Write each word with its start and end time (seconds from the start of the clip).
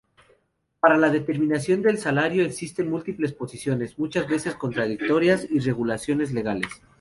Para 0.79 0.97
la 0.97 1.11
determinación 1.11 1.83
del 1.83 1.99
salario 1.99 2.43
existen 2.43 2.89
múltiples 2.89 3.33
posiciones, 3.33 3.99
muchas 3.99 4.27
veces 4.27 4.55
contradictorias 4.55 5.45
y 5.47 5.59
regulaciones 5.59 6.31
legales. 6.33 6.81